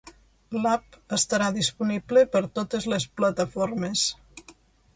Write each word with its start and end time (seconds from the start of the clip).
L'app 0.61 0.95
estarà 1.17 1.49
disponible 1.57 2.23
per 2.37 2.43
a 2.47 2.49
totes 2.55 2.89
les 2.95 3.07
plataformes. 3.21 4.07